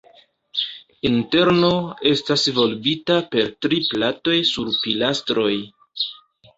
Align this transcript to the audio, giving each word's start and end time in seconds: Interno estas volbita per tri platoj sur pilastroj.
Interno 1.09 1.69
estas 2.13 2.47
volbita 2.57 3.21
per 3.37 3.47
tri 3.67 3.81
platoj 3.93 4.43
sur 4.57 4.77
pilastroj. 4.83 5.57